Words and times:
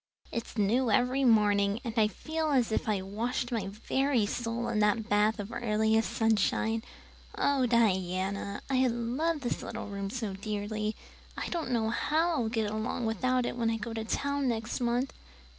It's 0.31 0.57
new 0.57 0.89
every 0.89 1.23
morning, 1.23 1.79
and 1.83 1.93
I 1.95 2.07
feel 2.07 2.49
as 2.49 2.71
if 2.71 2.89
I 2.89 3.03
washed 3.03 3.51
my 3.51 3.67
very 3.67 4.25
soul 4.25 4.67
in 4.69 4.79
that 4.79 5.07
bath 5.09 5.39
of 5.39 5.51
earliest 5.53 6.09
sunshine. 6.11 6.81
Oh, 7.37 7.67
Diana, 7.67 8.63
I 8.67 8.87
love 8.87 9.41
this 9.41 9.61
little 9.61 9.85
room 9.85 10.09
so 10.09 10.33
dearly. 10.33 10.95
I 11.37 11.49
don't 11.49 11.69
know 11.69 11.91
how 11.91 12.31
I'll 12.31 12.49
get 12.49 12.71
along 12.71 13.05
without 13.05 13.45
it 13.45 13.55
when 13.55 13.69
I 13.69 13.77
go 13.77 13.93
to 13.93 14.03
town 14.03 14.47
next 14.47 14.79
month." 14.81 15.13